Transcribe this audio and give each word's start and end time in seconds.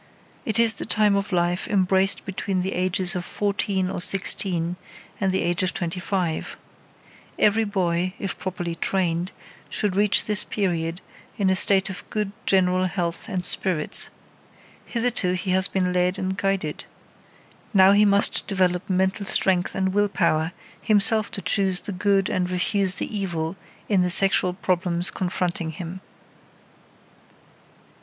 It 0.45 0.57
is 0.57 0.73
the 0.73 0.85
time 0.87 1.15
of 1.15 1.31
life 1.31 1.67
embraced 1.67 2.25
between 2.25 2.61
the 2.63 2.73
ages 2.73 3.15
of 3.15 3.23
fourteen 3.23 3.87
or 3.87 4.01
sixteen 4.01 4.75
and 5.19 5.31
the 5.31 5.43
age 5.43 5.61
of 5.61 5.75
twenty 5.75 5.99
five. 5.99 6.57
Every 7.37 7.65
boy, 7.65 8.15
if 8.17 8.35
properly 8.39 8.73
trained, 8.73 9.31
should 9.69 9.95
reach 9.95 10.25
this 10.25 10.43
period 10.43 11.01
in 11.37 11.51
a 11.51 11.55
state 11.55 11.91
of 11.91 12.01
good 12.09 12.31
general 12.47 12.85
health 12.85 13.29
and 13.29 13.45
spirits. 13.45 14.09
Hitherto 14.87 15.33
he 15.33 15.51
has 15.51 15.67
been 15.67 15.93
led 15.93 16.17
and 16.17 16.35
guided. 16.35 16.85
Now 17.71 17.91
he 17.91 18.03
must 18.03 18.47
develop 18.47 18.89
mental 18.89 19.27
strength 19.27 19.75
and 19.75 19.93
will 19.93 20.09
power 20.09 20.51
himself 20.81 21.29
to 21.29 21.43
choose 21.43 21.79
the 21.79 21.91
good 21.91 22.27
and 22.27 22.49
refuse 22.49 22.95
the 22.95 23.15
evil 23.15 23.55
in 23.87 24.01
the 24.01 24.09
sexual 24.09 24.53
problems 24.55 25.11
confronting 25.11 25.69
him. 25.73 26.01